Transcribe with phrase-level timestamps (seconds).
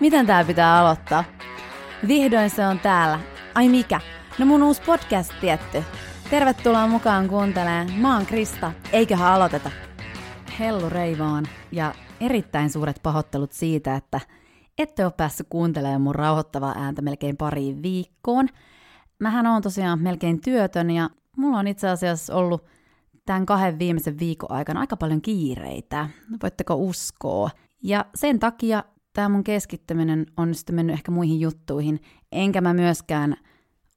[0.00, 1.24] Miten tää pitää aloittaa?
[2.08, 3.20] Vihdoin se on täällä.
[3.54, 4.00] Ai mikä?
[4.38, 5.84] No mun uusi podcast tietty.
[6.30, 7.92] Tervetuloa mukaan kuuntelemaan.
[7.92, 8.72] Mä oon Krista.
[8.92, 9.70] Eiköhän aloiteta.
[10.58, 14.20] Hellu Reivaan ja erittäin suuret pahoittelut siitä, että
[14.78, 18.48] ette ole päässyt kuuntelemaan mun rauhoittavaa ääntä melkein pariin viikkoon.
[19.18, 22.64] Mähän on tosiaan melkein työtön ja mulla on itse asiassa ollut
[23.26, 26.08] tämän kahden viimeisen viikon aikana aika paljon kiireitä.
[26.42, 27.50] Voitteko uskoa?
[27.82, 32.00] Ja sen takia tämä mun keskittyminen on sitten mennyt ehkä muihin juttuihin,
[32.32, 33.36] enkä mä myöskään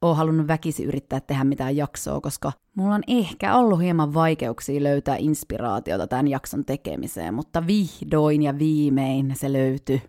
[0.02, 5.16] ole halunnut väkisi yrittää tehdä mitään jaksoa, koska mulla on ehkä ollut hieman vaikeuksia löytää
[5.18, 10.02] inspiraatiota tämän jakson tekemiseen, mutta vihdoin ja viimein se löytyi.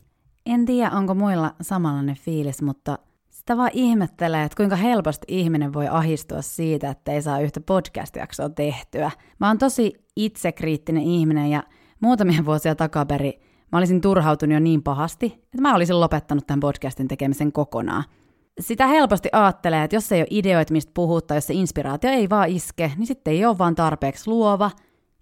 [0.45, 5.87] En tiedä, onko muilla samanlainen fiilis, mutta sitä vaan ihmettelee, että kuinka helposti ihminen voi
[5.87, 9.11] ahistua siitä, että ei saa yhtä podcast-jaksoa tehtyä.
[9.39, 11.63] Mä oon tosi itsekriittinen ihminen ja
[11.99, 17.07] muutamia vuosia takaperi mä olisin turhautunut jo niin pahasti, että mä olisin lopettanut tämän podcastin
[17.07, 18.03] tekemisen kokonaan.
[18.59, 22.49] Sitä helposti ajattelee, että jos ei ole ideoita, mistä puhuttaa, jos se inspiraatio ei vaan
[22.49, 24.71] iske, niin sitten ei ole vaan tarpeeksi luova.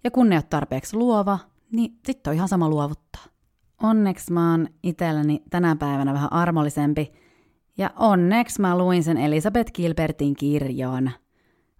[0.04, 1.38] Ja kun ei ole tarpeeksi luova,
[1.72, 3.22] niin sitten on ihan sama luovuttaa.
[3.82, 7.12] Onneksi mä oon itselläni tänä päivänä vähän armollisempi,
[7.78, 11.12] ja onneksi mä luin sen Elisabeth Gilbertin kirjan.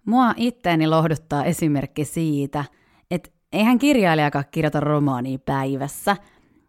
[0.05, 2.65] Mua itteeni lohduttaa esimerkki siitä,
[3.11, 6.17] että eihän kirjailijakaan kirjoita romaania päivässä.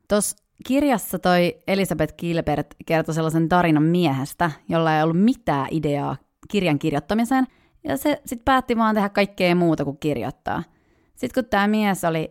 [0.09, 6.17] Tuossa kirjassa toi Elisabeth Gilbert kertoi sellaisen tarinan miehestä, jolla ei ollut mitään ideaa
[6.49, 7.47] kirjan kirjoittamiseen,
[7.85, 10.62] ja se sitten päätti vaan tehdä kaikkea muuta kuin kirjoittaa.
[11.15, 12.31] Sitten kun tämä mies oli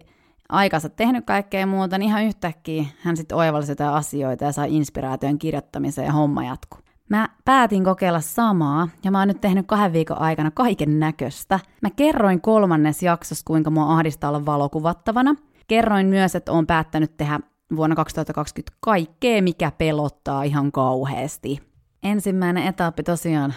[0.50, 5.40] aikansa tehnyt kaikkea muuta, niin ihan yhtäkkiä hän sitten oivalsi jotain asioita ja sai inspiraation
[5.40, 6.80] kirjoittamiseen ja homma jatkuu.
[7.10, 11.60] Mä päätin kokeilla samaa, ja mä oon nyt tehnyt kahden viikon aikana kaiken näköistä.
[11.82, 15.36] Mä kerroin kolmannes jaksossa, kuinka mua ahdistaa olla valokuvattavana.
[15.68, 17.40] Kerroin myös, että oon päättänyt tehdä
[17.76, 21.60] vuonna 2020 kaikkea, mikä pelottaa ihan kauheasti.
[22.04, 23.54] Ensimmäinen etappi tosiaan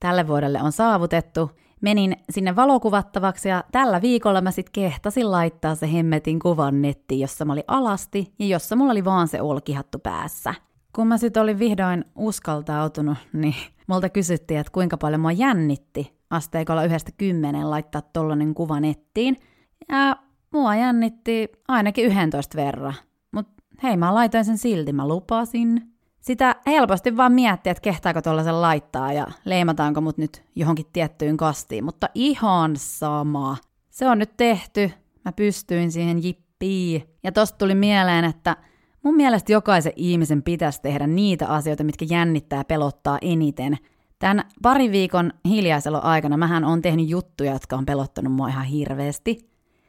[0.00, 1.50] tälle vuodelle on saavutettu.
[1.80, 7.44] Menin sinne valokuvattavaksi ja tällä viikolla mä sitten kehtasin laittaa se hemmetin kuvan nettiin, jossa
[7.44, 10.54] mä olin alasti ja jossa mulla oli vaan se olkihattu päässä.
[10.94, 13.54] Kun mä sitten olin vihdoin uskaltautunut, niin
[13.86, 19.36] multa kysyttiin, että kuinka paljon mua jännitti asteikolla yhdestä kymmenen laittaa tollanen kuva nettiin.
[19.88, 20.16] Ja
[20.52, 22.94] mua jännitti ainakin 11 verran.
[23.32, 25.82] Mutta hei, mä laitoin sen silti, mä lupasin.
[26.20, 31.84] Sitä helposti vaan miettiä, että kehtaako tuollaisen laittaa ja leimataanko mut nyt johonkin tiettyyn kastiin,
[31.84, 33.56] mutta ihan sama.
[33.90, 34.90] Se on nyt tehty,
[35.24, 37.02] mä pystyin siihen jippiin.
[37.24, 38.56] Ja tosta tuli mieleen, että
[39.02, 43.78] Mun mielestä jokaisen ihmisen pitäisi tehdä niitä asioita, mitkä jännittää ja pelottaa eniten.
[44.18, 49.38] Tämän parin viikon hiljaisella aikana mähän on tehnyt juttuja, jotka on pelottanut mua ihan hirveästi.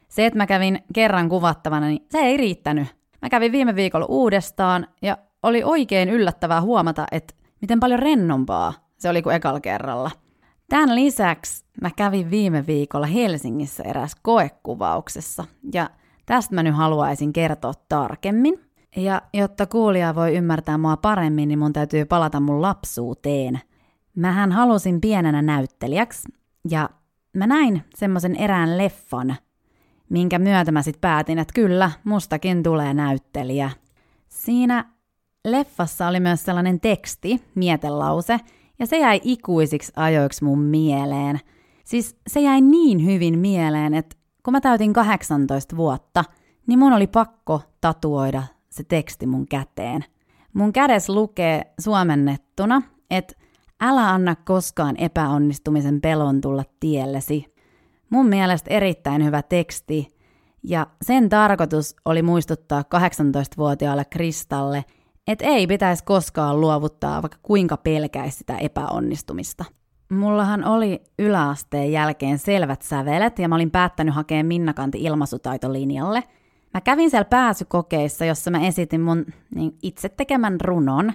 [0.08, 2.88] Se, että mä kävin kerran kuvattavana, niin se ei riittänyt.
[3.22, 9.08] Mä kävin viime viikolla uudestaan ja oli oikein yllättävää huomata, että miten paljon rennompaa se
[9.08, 10.10] oli kuin ekalla kerralla.
[10.68, 15.44] Tämän lisäksi mä kävin viime viikolla Helsingissä eräs koekuvauksessa
[15.74, 15.90] ja
[16.26, 18.60] tästä mä nyt haluaisin kertoa tarkemmin.
[18.96, 23.60] Ja jotta kuulija voi ymmärtää mua paremmin, niin mun täytyy palata mun lapsuuteen.
[24.16, 26.28] Mähän halusin pienenä näyttelijäksi,
[26.70, 26.90] ja
[27.36, 29.36] mä näin semmoisen erään leffan,
[30.10, 33.70] minkä myötä mä sit päätin, että kyllä, mustakin tulee näyttelijä.
[34.28, 34.84] Siinä
[35.44, 38.40] leffassa oli myös sellainen teksti, mietelause,
[38.78, 41.40] ja se jäi ikuisiksi ajoiksi mun mieleen.
[41.84, 46.24] Siis se jäi niin hyvin mieleen, että kun mä täytin 18 vuotta,
[46.66, 50.04] niin mun oli pakko tatuoida se teksti mun käteen.
[50.52, 53.34] Mun kädes lukee suomennettuna, että
[53.80, 57.54] älä anna koskaan epäonnistumisen pelon tulla tiellesi.
[58.10, 60.16] Mun mielestä erittäin hyvä teksti,
[60.62, 64.84] ja sen tarkoitus oli muistuttaa 18-vuotiaalle Kristalle,
[65.26, 69.64] että ei pitäisi koskaan luovuttaa, vaikka kuinka pelkäisi sitä epäonnistumista.
[70.12, 76.22] Mullahan oli yläasteen jälkeen selvät sävelet ja mä olin päättänyt hakea Minnakanti ilmaisutaitolinjalle–
[76.74, 81.12] Mä kävin siellä pääsykokeissa, jossa mä esitin mun niin, itse tekemän runon.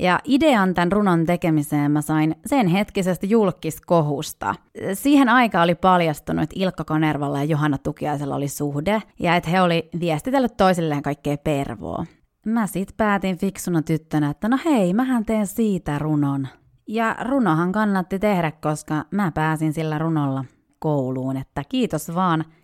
[0.00, 4.54] Ja idean tämän runon tekemiseen mä sain sen hetkisestä julkiskohusta.
[4.94, 9.60] Siihen aikaan oli paljastunut, että Ilkka Kanervalla ja Johanna Tukiaisella oli suhde, ja että he
[9.60, 12.06] oli viestitellyt toisilleen kaikkea pervoa.
[12.46, 16.48] Mä sit päätin fiksuna tyttönä, että no hei, mähän teen siitä runon.
[16.88, 20.44] Ja runohan kannatti tehdä, koska mä pääsin sillä runolla
[20.78, 22.44] kouluun, että kiitos vaan–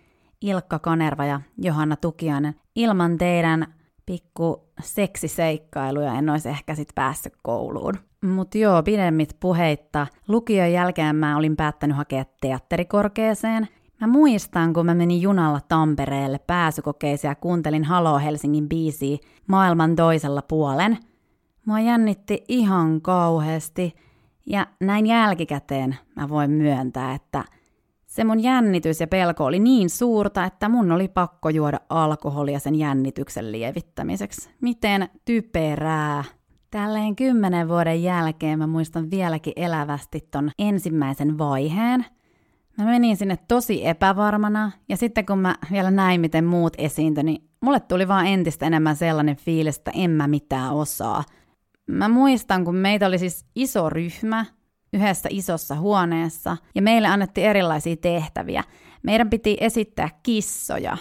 [0.40, 2.54] Ilkka Kanerva ja Johanna Tukiainen.
[2.74, 3.74] Ilman teidän
[4.06, 7.94] pikku seksiseikkailuja en olisi ehkä sit päässyt kouluun.
[8.24, 10.06] Mutta joo, pidemmit puheitta.
[10.28, 13.68] Lukion jälkeen mä olin päättänyt hakea teatterikorkeeseen.
[14.00, 20.42] Mä muistan, kun mä menin junalla Tampereelle pääsykokeisiin ja kuuntelin Halo Helsingin biisiä maailman toisella
[20.42, 20.98] puolen.
[21.64, 23.94] Mua jännitti ihan kauheasti
[24.46, 27.44] ja näin jälkikäteen mä voin myöntää, että
[28.16, 32.74] se mun jännitys ja pelko oli niin suurta, että mun oli pakko juoda alkoholia sen
[32.74, 34.50] jännityksen lievittämiseksi.
[34.60, 36.24] Miten typerää.
[36.70, 42.06] Tälleen kymmenen vuoden jälkeen mä muistan vieläkin elävästi ton ensimmäisen vaiheen.
[42.78, 47.48] Mä menin sinne tosi epävarmana, ja sitten kun mä vielä näin, miten muut esiintyi, niin
[47.60, 51.24] mulle tuli vaan entistä enemmän sellainen fiilis, että en mä mitään osaa.
[51.86, 54.44] Mä muistan, kun meitä oli siis iso ryhmä
[54.96, 58.64] yhdessä isossa huoneessa, ja meille annettiin erilaisia tehtäviä.
[59.02, 60.96] Meidän piti esittää kissoja.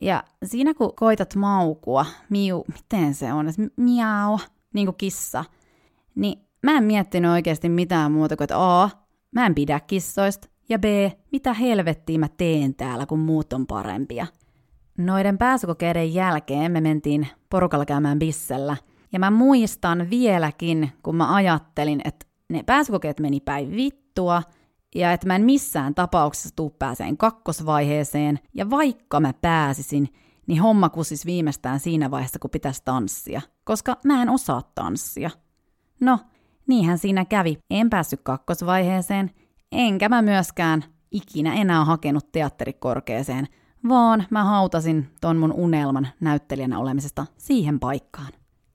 [0.00, 4.38] Ja siinä kun koitat maukua, miu, miten se on, miau,
[4.74, 5.44] niin kuin kissa,
[6.14, 8.90] niin mä en miettinyt oikeasti mitään muuta kuin, että A,
[9.30, 10.84] mä en pidä kissoista, ja B,
[11.32, 14.26] mitä helvettiä mä teen täällä, kun muut on parempia.
[14.98, 18.76] Noiden pääsykokeiden jälkeen me mentiin porukalla käymään bissellä,
[19.12, 24.42] ja mä muistan vieläkin, kun mä ajattelin, että ne pääsykokeet meni päin vittua,
[24.94, 30.08] ja että mä en missään tapauksessa tuu pääseen kakkosvaiheeseen, ja vaikka mä pääsisin,
[30.46, 35.30] niin homma kusis viimeistään siinä vaiheessa, kun pitäisi tanssia, koska mä en osaa tanssia.
[36.00, 36.18] No,
[36.66, 37.58] niinhän siinä kävi.
[37.70, 39.30] En päässyt kakkosvaiheeseen,
[39.72, 43.48] enkä mä myöskään ikinä enää hakenut teatterikorkeeseen,
[43.88, 48.32] vaan mä hautasin ton mun unelman näyttelijänä olemisesta siihen paikkaan.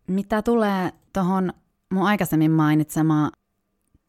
[0.07, 1.53] Mitä tulee tohon
[1.93, 3.31] mun aikaisemmin mainitsemaan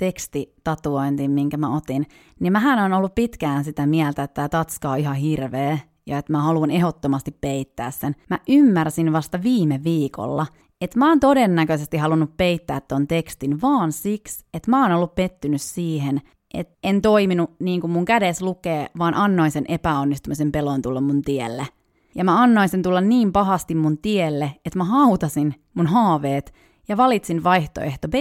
[0.00, 2.06] tekstitatuointiin, minkä mä otin,
[2.41, 6.32] niin mähän on ollut pitkään sitä mieltä, että tämä tatska on ihan hirveä ja että
[6.32, 8.17] mä haluan ehdottomasti peittää sen.
[8.31, 10.47] Mä ymmärsin vasta viime viikolla,
[10.81, 15.62] että mä oon todennäköisesti halunnut peittää ton tekstin vaan siksi, että mä oon ollut pettynyt
[15.62, 16.20] siihen,
[16.55, 21.23] että en toiminut niin kuin mun kädes lukee, vaan annoin sen epäonnistumisen pelon tulla mun
[21.23, 21.67] tielle.
[22.14, 26.55] Ja mä annoin sen tulla niin pahasti mun tielle, että mä hautasin mun haaveet
[26.88, 28.14] ja valitsin vaihtoehto B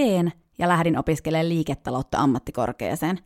[0.60, 3.20] ja lähdin opiskelemaan liiketaloutta ammattikorkeeseen.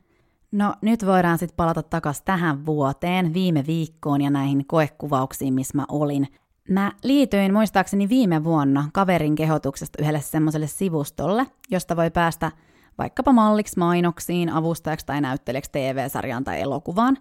[0.52, 5.86] No nyt voidaan sitten palata takaisin tähän vuoteen, viime viikkoon ja näihin koekuvauksiin, missä mä
[5.90, 6.28] olin.
[6.70, 12.52] Mä liityin muistaakseni viime vuonna kaverin kehotuksesta yhdelle semmoiselle sivustolle, josta voi päästä
[12.98, 17.18] vaikkapa malliksi mainoksiin, avustajaksi tai näyttelijäksi TV-sarjaan tai elokuvaan.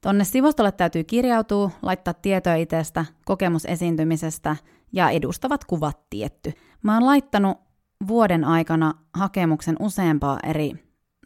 [0.00, 4.56] Tonne sivustolle täytyy kirjautua, laittaa tietoa itsestä, kokemus esiintymisestä
[4.92, 6.52] ja edustavat kuvat tietty.
[6.82, 7.65] Mä oon laittanut
[8.08, 10.72] vuoden aikana hakemuksen useampaa eri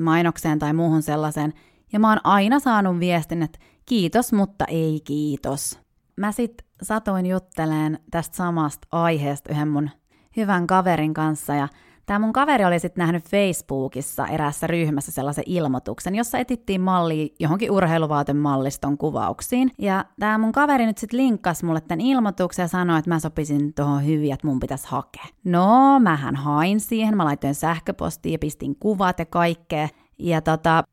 [0.01, 1.53] mainokseen tai muuhun sellaiseen,
[1.93, 5.81] ja mä oon aina saanut viestin, että kiitos, mutta ei kiitos.
[6.17, 9.91] Mä sit satoin jutteleen tästä samasta aiheesta yhden mun
[10.37, 11.69] hyvän kaverin kanssa, ja
[12.11, 17.71] Tämä mun kaveri oli sitten nähnyt Facebookissa eräässä ryhmässä sellaisen ilmoituksen, jossa etittiin malli johonkin
[17.71, 19.71] urheiluvaatemalliston kuvauksiin.
[19.79, 23.75] Ja tämä mun kaveri nyt sitten linkkasi mulle tämän ilmoituksen ja sanoi, että mä sopisin
[23.75, 25.25] tuohon hyvin, että mun pitäisi hakea.
[25.45, 29.89] No, mähän hain siihen, mä laitoin sähköpostiin ja pistin kuvat ja kaikkea.
[30.19, 30.85] Ja tota,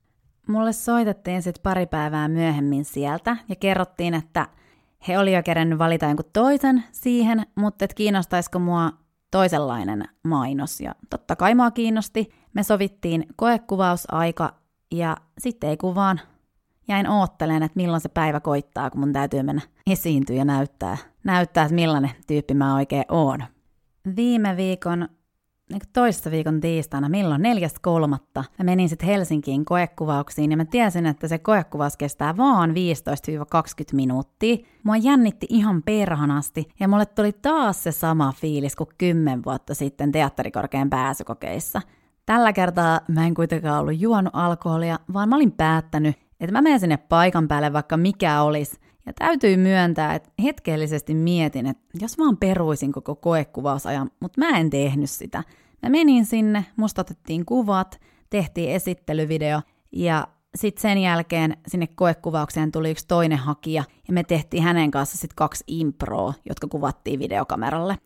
[0.48, 4.48] mulle soitettiin sitten pari päivää myöhemmin sieltä ja kerrottiin, että
[5.08, 8.92] he oli jo kerännyt valita jonkun toisen siihen, mutta että kiinnostaisiko mua
[9.32, 12.30] toisenlainen mainos ja totta kai mua kiinnosti.
[12.54, 14.54] Me sovittiin koekuvausaika
[14.92, 16.20] ja sitten ei kuvaan
[16.88, 21.64] jäin oottelemaan, että milloin se päivä koittaa, kun mun täytyy mennä esiintyä ja näyttää, näyttää
[21.64, 23.44] että millainen tyyppi mä oikein oon.
[24.16, 25.10] Viime viikon
[25.71, 27.42] niin toista viikon tiistaina, milloin
[27.81, 32.74] kolmatta, mä menin sitten Helsinkiin koekuvauksiin ja mä tiesin, että se koekuvaus kestää vaan 15-20
[33.94, 34.57] minuuttia.
[34.83, 40.12] Mua jännitti ihan perhanasti ja mulle tuli taas se sama fiilis kuin 10 vuotta sitten
[40.12, 41.81] teatterikorkean pääsykokeissa.
[42.26, 46.80] Tällä kertaa mä en kuitenkaan ollut juonut alkoholia, vaan mä olin päättänyt, että mä menen
[46.80, 52.37] sinne paikan päälle vaikka mikä olisi, ja täytyy myöntää, että hetkellisesti mietin, että jos vaan
[52.37, 55.44] peruisin koko koekuvausajan, mutta mä en tehnyt sitä.
[55.83, 57.99] Mä menin sinne, musta otettiin kuvat,
[58.30, 59.61] tehtiin esittelyvideo
[59.92, 65.18] ja sitten sen jälkeen sinne koekuvaukseen tuli yksi toinen hakija ja me tehtiin hänen kanssa
[65.18, 67.97] sitten kaksi improa, jotka kuvattiin videokameralle.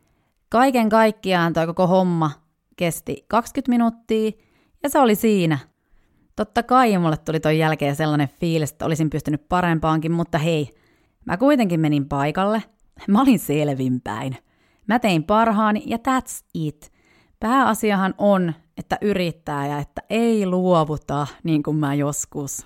[0.50, 2.31] Kaiken kaikkiaan toi koko homma
[2.77, 4.31] kesti 20 minuuttia
[4.84, 5.58] ja se oli siinä.
[6.36, 10.81] Totta kai mulle tuli ton jälkeen sellainen fiilis, että olisin pystynyt parempaankin, mutta hei,
[11.25, 12.63] Mä kuitenkin menin paikalle.
[13.08, 14.38] Mä olin selvinpäin.
[14.88, 16.92] Mä tein parhaani ja that's it.
[17.40, 22.66] Pääasiahan on, että yrittää ja että ei luovuta niin kuin mä joskus.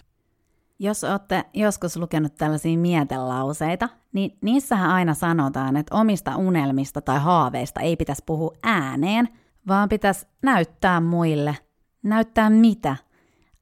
[0.79, 7.79] Jos olette joskus lukenut tällaisia mietelauseita, niin niissähän aina sanotaan, että omista unelmista tai haaveista
[7.79, 9.29] ei pitäisi puhua ääneen,
[9.67, 11.57] vaan pitäisi näyttää muille.
[12.03, 12.95] Näyttää mitä?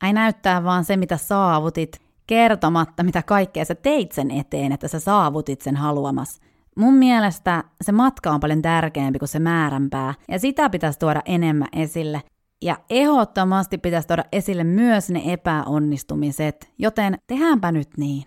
[0.04, 5.00] Ei näyttää vaan se, mitä saavutit, kertomatta, mitä kaikkea sä teit sen eteen, että sä
[5.00, 6.40] saavutit sen haluamas
[6.76, 11.68] Mun mielestä se matka on paljon tärkeämpi kuin se määränpää, ja sitä pitäisi tuoda enemmän
[11.74, 12.22] esille.
[12.62, 18.24] Ja ehdottomasti pitäisi tuoda esille myös ne epäonnistumiset, joten tehdäänpä nyt niin.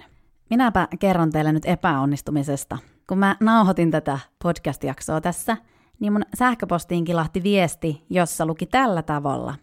[0.51, 2.79] Minäpä kerron teille nyt epäonnistumisesta.
[3.09, 5.57] Kun mä nauhoitin tätä podcast-jaksoa tässä,
[6.01, 9.55] niin mun sähköpostiin kilahti viesti, jossa luki tällä tavalla.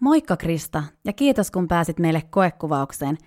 [0.00, 3.18] Moikka Krista, ja kiitos kun pääsit meille koekuvaukseen.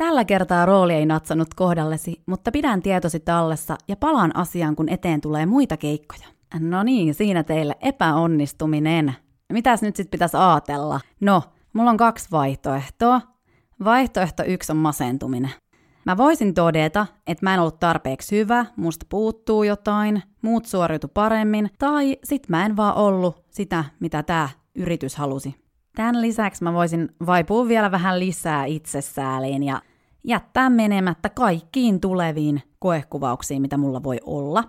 [0.00, 5.20] Tällä kertaa rooli ei natsannut kohdallesi, mutta pidän tietosi tallessa ja palaan asiaan, kun eteen
[5.20, 6.28] tulee muita keikkoja.
[6.60, 9.14] No niin, siinä teille epäonnistuminen.
[9.52, 11.00] Mitäs nyt sitten pitäisi ajatella?
[11.20, 11.42] No,
[11.72, 13.20] mulla on kaksi vaihtoehtoa.
[13.84, 15.50] Vaihtoehto yksi on masentuminen.
[16.04, 21.70] Mä voisin todeta, että mä en ollut tarpeeksi hyvä, musta puuttuu jotain, muut suoriutu paremmin,
[21.78, 25.54] tai sit mä en vaan ollut sitä, mitä tää yritys halusi.
[25.96, 29.82] Tämän lisäksi mä voisin vaipua vielä vähän lisää itsesääliin ja
[30.24, 34.64] jättää menemättä kaikkiin tuleviin koekuvauksiin, mitä mulla voi olla.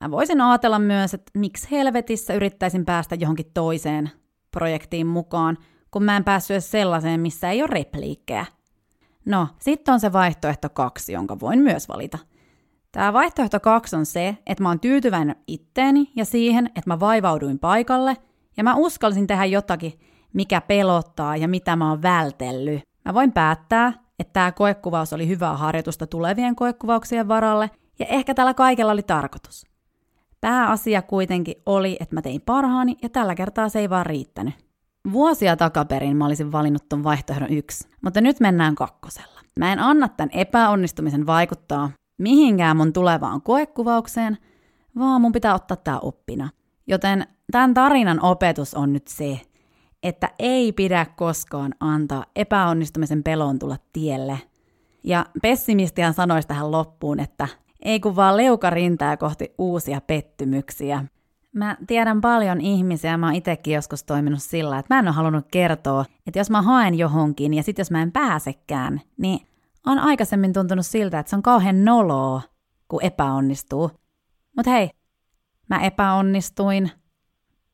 [0.00, 4.10] Mä voisin ajatella myös, että miksi helvetissä yrittäisin päästä johonkin toiseen
[4.50, 5.58] projektiin mukaan,
[5.90, 8.46] kun mä en päässyt edes sellaiseen, missä ei ole repliikkejä.
[9.24, 12.18] No, sitten on se vaihtoehto kaksi, jonka voin myös valita.
[12.92, 17.58] Tämä vaihtoehto kaksi on se, että mä oon tyytyväinen itteeni ja siihen, että mä vaivauduin
[17.58, 18.16] paikalle
[18.56, 20.00] ja mä uskalsin tehdä jotakin,
[20.32, 22.80] mikä pelottaa ja mitä mä oon vältellyt.
[23.04, 28.54] Mä voin päättää, että tämä koekuvaus oli hyvää harjoitusta tulevien koekuvauksien varalle ja ehkä tällä
[28.54, 29.66] kaikella oli tarkoitus.
[30.40, 34.54] Pääasia kuitenkin oli, että mä tein parhaani ja tällä kertaa se ei vaan riittänyt.
[35.12, 39.40] Vuosia takaperin mä olisin valinnut ton vaihtoehdon yksi, mutta nyt mennään kakkosella.
[39.58, 44.38] Mä en anna tämän epäonnistumisen vaikuttaa mihinkään mun tulevaan koekuvaukseen,
[44.98, 46.48] vaan mun pitää ottaa tää oppina.
[46.86, 49.40] Joten tämän tarinan opetus on nyt se,
[50.02, 54.38] että ei pidä koskaan antaa epäonnistumisen pelon tulla tielle.
[55.04, 57.48] Ja pessimistihan sanoisi tähän loppuun, että
[57.82, 61.04] ei kun vaan leuka rintaa kohti uusia pettymyksiä.
[61.52, 65.46] Mä tiedän paljon ihmisiä, mä oon itsekin joskus toiminut sillä, että mä en ole halunnut
[65.50, 69.40] kertoa, että jos mä haen johonkin ja sitten jos mä en pääsekään, niin
[69.86, 72.42] on aikaisemmin tuntunut siltä, että se on kauhean noloa,
[72.88, 73.90] kun epäonnistuu.
[74.56, 74.90] Mut hei,
[75.70, 76.90] mä epäonnistuin.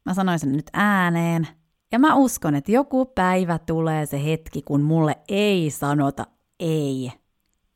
[0.04, 1.48] Mä sanoin sen nyt ääneen.
[1.92, 6.26] Ja mä uskon, että joku päivä tulee se hetki, kun mulle ei sanota
[6.60, 7.12] ei.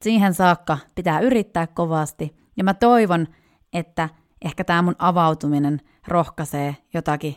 [0.02, 2.36] Siihen saakka pitää yrittää kovasti.
[2.56, 3.26] Ja mä toivon,
[3.72, 4.08] että
[4.44, 7.36] ehkä tämä mun avautuminen rohkaisee jotakin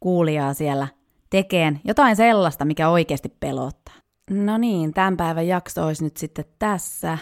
[0.00, 0.88] kuulijaa siellä
[1.30, 3.94] tekeen jotain sellaista, mikä oikeasti pelottaa.
[4.30, 7.18] No niin, tämän päivän jakso olisi nyt sitten tässä.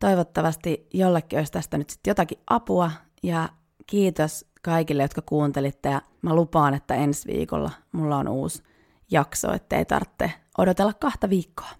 [0.00, 2.90] Toivottavasti jollekin olisi tästä nyt sitten jotakin apua
[3.22, 3.48] ja
[3.86, 8.62] kiitos kaikille, jotka kuuntelitte ja mä lupaan, että ensi viikolla mulla on uusi
[9.10, 11.70] jakso, ettei tarvitse odotella kahta viikkoa.